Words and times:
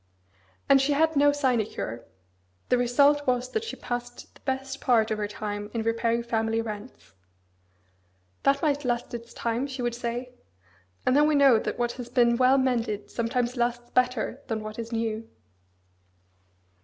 And 0.67 0.81
she 0.81 0.93
had 0.93 1.15
no 1.15 1.31
sinecure: 1.31 2.07
the 2.69 2.77
result 2.79 3.27
was 3.27 3.51
that 3.51 3.63
she 3.63 3.75
passed 3.75 4.33
the 4.33 4.41
best 4.41 4.81
part 4.81 5.11
of 5.11 5.19
her 5.19 5.27
time 5.27 5.69
in 5.75 5.83
repairing 5.83 6.23
family 6.23 6.59
rents. 6.59 7.13
That 8.41 8.63
might 8.63 8.83
"last 8.83 9.13
its 9.13 9.31
time," 9.31 9.67
she 9.67 9.83
would 9.83 9.93
say. 9.93 10.33
"And 11.05 11.15
then 11.15 11.27
we 11.27 11.35
know 11.35 11.59
that 11.59 11.77
what 11.77 11.91
has 12.01 12.09
been 12.09 12.35
well 12.37 12.57
mended 12.57 13.11
sometimes 13.11 13.55
lasts 13.57 13.91
better 13.91 14.41
than 14.47 14.63
what 14.63 14.79
is 14.79 14.91
new." 14.91 15.29